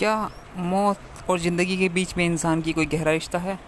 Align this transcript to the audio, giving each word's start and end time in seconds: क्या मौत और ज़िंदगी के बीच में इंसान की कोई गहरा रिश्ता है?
क्या 0.00 0.30
मौत 0.56 0.98
और 1.30 1.38
ज़िंदगी 1.38 1.76
के 1.76 1.88
बीच 1.88 2.16
में 2.16 2.24
इंसान 2.24 2.60
की 2.62 2.72
कोई 2.72 2.86
गहरा 2.86 3.12
रिश्ता 3.12 3.38
है? 3.38 3.58